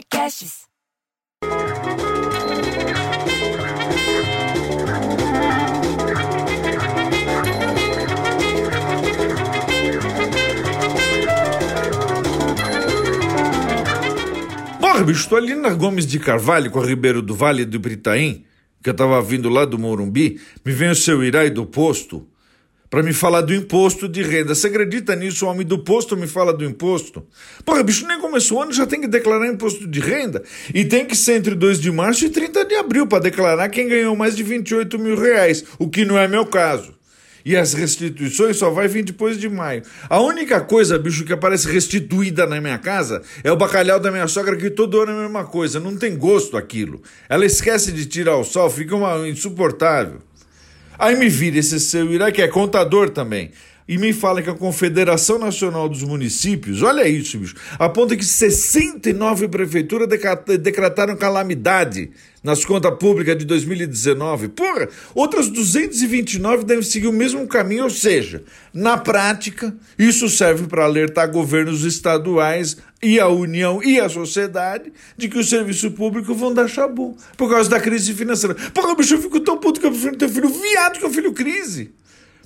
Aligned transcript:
Podcasts. 0.00 0.62
Porra, 14.80 15.04
bicho, 15.04 15.28
tô 15.28 15.36
ali 15.36 15.54
na 15.54 15.70
Gomes 15.74 16.06
de 16.06 16.18
Carvalho 16.18 16.70
com 16.70 16.80
a 16.80 16.86
Ribeiro 16.86 17.20
do 17.20 17.34
Vale 17.34 17.66
do 17.66 17.78
Britaim, 17.78 18.44
que 18.82 18.88
eu 18.88 18.94
tava 18.94 19.20
vindo 19.20 19.50
lá 19.50 19.66
do 19.66 19.78
Morumbi, 19.78 20.40
me 20.64 20.72
vem 20.72 20.90
o 20.90 20.94
seu 20.94 21.22
Irai 21.22 21.50
do 21.50 21.66
posto 21.66 22.26
para 22.90 23.04
me 23.04 23.12
falar 23.12 23.42
do 23.42 23.54
imposto 23.54 24.08
de 24.08 24.20
renda. 24.20 24.52
Você 24.52 24.66
acredita 24.66 25.14
nisso? 25.14 25.46
O 25.46 25.48
homem 25.48 25.64
do 25.64 25.78
posto 25.78 26.16
me 26.16 26.26
fala 26.26 26.52
do 26.52 26.64
imposto. 26.64 27.24
Porra, 27.64 27.84
bicho, 27.84 28.04
nem 28.06 28.20
começou 28.20 28.58
o 28.58 28.62
ano, 28.62 28.72
já 28.72 28.84
tem 28.84 29.00
que 29.00 29.06
declarar 29.06 29.46
imposto 29.46 29.86
de 29.86 30.00
renda. 30.00 30.42
E 30.74 30.84
tem 30.84 31.06
que 31.06 31.16
ser 31.16 31.34
entre 31.34 31.54
2 31.54 31.80
de 31.80 31.92
março 31.92 32.24
e 32.26 32.28
30 32.28 32.64
de 32.64 32.74
abril 32.74 33.06
para 33.06 33.22
declarar 33.22 33.68
quem 33.68 33.88
ganhou 33.88 34.16
mais 34.16 34.34
de 34.34 34.42
28 34.42 34.98
mil 34.98 35.16
reais, 35.16 35.64
o 35.78 35.88
que 35.88 36.04
não 36.04 36.18
é 36.18 36.26
meu 36.26 36.44
caso. 36.44 36.98
E 37.44 37.56
as 37.56 37.72
restituições 37.72 38.56
só 38.56 38.70
vai 38.70 38.86
vir 38.86 39.04
depois 39.04 39.38
de 39.38 39.48
maio. 39.48 39.82
A 40.08 40.20
única 40.20 40.60
coisa, 40.60 40.98
bicho, 40.98 41.24
que 41.24 41.32
aparece 41.32 41.68
restituída 41.68 42.44
na 42.44 42.60
minha 42.60 42.76
casa 42.76 43.22
é 43.42 43.50
o 43.50 43.56
bacalhau 43.56 43.98
da 43.98 44.10
minha 44.10 44.28
sogra, 44.28 44.56
que 44.56 44.68
todo 44.68 45.00
ano 45.00 45.12
é 45.12 45.14
a 45.14 45.22
mesma 45.22 45.44
coisa. 45.44 45.80
Não 45.80 45.96
tem 45.96 46.16
gosto 46.16 46.56
aquilo. 46.56 47.00
Ela 47.28 47.46
esquece 47.46 47.92
de 47.92 48.04
tirar 48.04 48.36
o 48.36 48.44
sol, 48.44 48.68
fica 48.68 48.94
uma 48.94 49.26
insuportável. 49.28 50.20
Aí 51.00 51.16
me 51.16 51.30
vira 51.30 51.58
esse 51.58 51.80
seu 51.80 52.12
Ira, 52.12 52.30
que 52.30 52.42
é 52.42 52.46
contador 52.46 53.08
também, 53.08 53.50
e 53.90 53.98
me 53.98 54.12
fala 54.12 54.40
que 54.40 54.48
a 54.48 54.54
Confederação 54.54 55.36
Nacional 55.36 55.88
dos 55.88 56.04
Municípios, 56.04 56.80
olha 56.80 57.08
isso, 57.08 57.36
bicho, 57.36 57.56
aponta 57.76 58.16
que 58.16 58.24
69 58.24 59.48
prefeituras 59.48 60.08
decretaram 60.60 61.16
calamidade 61.16 62.12
nas 62.40 62.64
contas 62.64 62.96
públicas 63.00 63.36
de 63.36 63.44
2019. 63.44 64.50
Porra, 64.50 64.88
outras 65.12 65.48
229 65.48 66.62
devem 66.62 66.84
seguir 66.84 67.08
o 67.08 67.12
mesmo 67.12 67.48
caminho, 67.48 67.82
ou 67.82 67.90
seja, 67.90 68.44
na 68.72 68.96
prática, 68.96 69.74
isso 69.98 70.28
serve 70.28 70.68
para 70.68 70.84
alertar 70.84 71.28
governos 71.28 71.82
estaduais 71.84 72.76
e 73.02 73.18
a 73.18 73.26
União 73.26 73.82
e 73.82 73.98
a 73.98 74.08
sociedade 74.08 74.92
de 75.16 75.28
que 75.28 75.36
o 75.36 75.42
serviço 75.42 75.90
público 75.90 76.32
vão 76.32 76.54
dar 76.54 76.68
chabu 76.68 77.16
por 77.36 77.50
causa 77.50 77.68
da 77.68 77.80
crise 77.80 78.14
financeira. 78.14 78.54
Porra, 78.72 78.94
bicho, 78.94 79.14
eu 79.14 79.22
fico 79.22 79.40
tão 79.40 79.58
puto 79.58 79.80
que 79.80 79.86
eu 79.86 79.90
prefiro 79.90 80.16
ter 80.16 80.28
filho 80.28 80.48
viado 80.48 81.00
que 81.00 81.04
eu 81.04 81.10
filho 81.10 81.32
crise. 81.32 81.90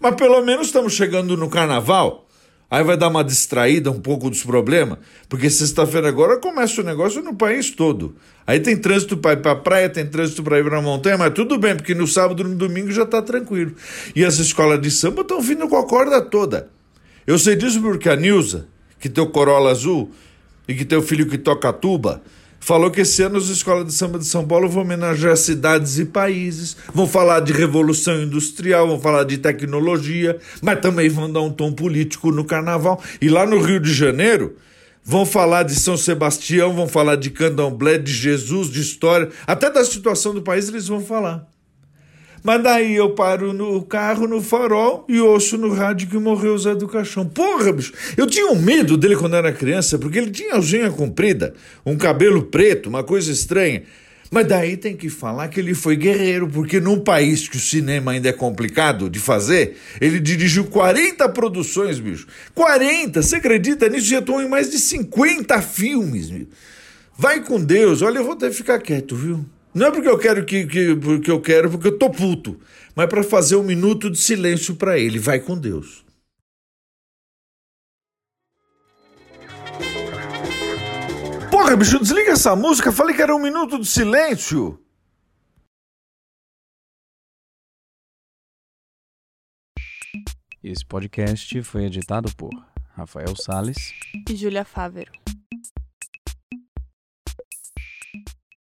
Mas 0.00 0.14
pelo 0.14 0.42
menos 0.42 0.68
estamos 0.68 0.94
chegando 0.94 1.36
no 1.36 1.50
carnaval. 1.50 2.26
Aí 2.70 2.84
vai 2.84 2.96
dar 2.96 3.08
uma 3.08 3.24
distraída 3.24 3.90
um 3.90 4.00
pouco 4.00 4.30
dos 4.30 4.44
problemas, 4.44 4.98
porque 5.28 5.50
sexta-feira 5.50 6.08
agora 6.08 6.38
começa 6.38 6.80
o 6.80 6.84
negócio 6.84 7.20
no 7.20 7.34
país 7.34 7.68
todo. 7.70 8.14
Aí 8.46 8.60
tem 8.60 8.76
trânsito 8.76 9.16
para 9.16 9.32
ir 9.32 9.42
para 9.42 9.52
a 9.52 9.56
praia, 9.56 9.90
tem 9.90 10.06
trânsito 10.06 10.40
para 10.44 10.60
ir 10.60 10.64
para 10.64 10.78
a 10.78 10.82
montanha, 10.82 11.18
mas 11.18 11.34
tudo 11.34 11.58
bem, 11.58 11.74
porque 11.74 11.96
no 11.96 12.06
sábado 12.06 12.42
e 12.42 12.46
no 12.46 12.54
domingo 12.54 12.92
já 12.92 13.02
está 13.02 13.20
tranquilo. 13.20 13.74
E 14.14 14.24
as 14.24 14.38
escolas 14.38 14.80
de 14.80 14.88
samba 14.88 15.22
estão 15.22 15.40
vindo 15.40 15.68
com 15.68 15.76
a 15.76 15.84
corda 15.84 16.22
toda. 16.22 16.70
Eu 17.26 17.40
sei 17.40 17.56
disso 17.56 17.80
porque 17.82 18.08
a 18.08 18.14
Nilza, 18.14 18.68
que 19.00 19.08
tem 19.08 19.22
o 19.22 19.30
Corolla 19.30 19.72
azul 19.72 20.12
e 20.68 20.74
que 20.74 20.84
tem 20.84 20.96
o 20.96 21.02
filho 21.02 21.26
que 21.26 21.38
toca 21.38 21.72
tuba, 21.72 22.22
falou 22.60 22.90
que 22.90 23.00
esse 23.00 23.22
ano 23.22 23.38
as 23.38 23.48
escolas 23.48 23.86
de 23.86 23.92
samba 23.92 24.18
de 24.18 24.26
São 24.26 24.46
Paulo 24.46 24.68
vão 24.68 24.82
homenagear 24.82 25.36
cidades 25.36 25.98
e 25.98 26.04
países, 26.04 26.76
vão 26.94 27.06
falar 27.08 27.40
de 27.40 27.52
revolução 27.52 28.22
industrial, 28.22 28.86
vão 28.86 29.00
falar 29.00 29.24
de 29.24 29.38
tecnologia, 29.38 30.38
mas 30.62 30.80
também 30.80 31.08
vão 31.08 31.32
dar 31.32 31.40
um 31.40 31.50
tom 31.50 31.72
político 31.72 32.30
no 32.30 32.44
carnaval. 32.44 33.02
E 33.20 33.28
lá 33.28 33.46
no 33.46 33.60
Rio 33.60 33.80
de 33.80 33.92
Janeiro, 33.92 34.54
vão 35.02 35.24
falar 35.24 35.62
de 35.64 35.74
São 35.74 35.96
Sebastião, 35.96 36.74
vão 36.74 36.86
falar 36.86 37.16
de 37.16 37.30
Candomblé, 37.30 37.98
de 37.98 38.12
Jesus, 38.12 38.70
de 38.70 38.80
história, 38.80 39.30
até 39.46 39.70
da 39.70 39.84
situação 39.84 40.34
do 40.34 40.42
país 40.42 40.68
eles 40.68 40.86
vão 40.86 41.00
falar. 41.00 41.48
Mas 42.42 42.62
daí 42.62 42.96
eu 42.96 43.10
paro 43.10 43.52
no 43.52 43.82
carro, 43.82 44.26
no 44.26 44.40
farol, 44.40 45.04
e 45.08 45.20
ouço 45.20 45.58
no 45.58 45.72
rádio 45.72 46.08
que 46.08 46.18
morreu 46.18 46.54
o 46.54 46.58
Zé 46.58 46.74
do 46.74 46.88
Caixão. 46.88 47.26
Porra, 47.26 47.72
bicho! 47.72 47.92
Eu 48.16 48.26
tinha 48.26 48.50
um 48.50 48.60
medo 48.60 48.96
dele 48.96 49.16
quando 49.16 49.36
era 49.36 49.52
criança, 49.52 49.98
porque 49.98 50.18
ele 50.18 50.30
tinha 50.30 50.54
a 50.54 50.60
unha 50.60 50.90
comprida, 50.90 51.54
um 51.84 51.96
cabelo 51.96 52.42
preto, 52.44 52.88
uma 52.88 53.04
coisa 53.04 53.30
estranha. 53.30 53.82
Mas 54.30 54.46
daí 54.46 54.76
tem 54.76 54.96
que 54.96 55.10
falar 55.10 55.48
que 55.48 55.58
ele 55.58 55.74
foi 55.74 55.96
guerreiro, 55.96 56.48
porque 56.48 56.78
num 56.78 57.00
país 57.00 57.48
que 57.48 57.56
o 57.56 57.60
cinema 57.60 58.12
ainda 58.12 58.28
é 58.28 58.32
complicado 58.32 59.10
de 59.10 59.18
fazer, 59.18 59.76
ele 60.00 60.20
dirigiu 60.20 60.64
40 60.66 61.28
produções, 61.30 61.98
bicho. 61.98 62.28
40! 62.54 63.22
Você 63.22 63.36
acredita 63.36 63.88
nisso? 63.88 64.06
Já 64.06 64.20
estão 64.20 64.40
em 64.40 64.48
mais 64.48 64.70
de 64.70 64.78
50 64.78 65.60
filmes, 65.62 66.30
meu. 66.30 66.46
Vai 67.18 67.40
com 67.40 67.60
Deus. 67.60 68.02
Olha, 68.02 68.18
eu 68.18 68.24
vou 68.24 68.34
até 68.34 68.50
ficar 68.52 68.78
quieto, 68.78 69.16
viu? 69.16 69.44
Não 69.72 69.86
é 69.86 69.90
porque 69.90 70.08
eu 70.08 70.18
quero 70.18 70.44
que, 70.44 70.66
que 70.66 70.96
porque 70.96 71.30
eu 71.30 71.40
quero, 71.40 71.70
porque 71.70 71.88
eu 71.88 71.98
tô 71.98 72.10
puto, 72.10 72.60
mas 72.94 73.06
para 73.08 73.22
fazer 73.22 73.56
um 73.56 73.62
minuto 73.62 74.10
de 74.10 74.18
silêncio 74.18 74.74
para 74.74 74.98
ele. 74.98 75.18
Vai 75.18 75.38
com 75.38 75.56
Deus. 75.56 76.04
Porra, 81.50 81.76
bicho, 81.76 82.00
desliga 82.00 82.32
essa 82.32 82.56
música. 82.56 82.90
Falei 82.90 83.14
que 83.14 83.22
era 83.22 83.34
um 83.34 83.42
minuto 83.42 83.78
de 83.78 83.86
silêncio. 83.86 84.82
Esse 90.62 90.84
podcast 90.84 91.62
foi 91.62 91.84
editado 91.84 92.34
por 92.34 92.50
Rafael 92.90 93.34
Sales 93.36 93.94
e 94.28 94.36
Júlia 94.36 94.64
Fávero. 94.64 95.19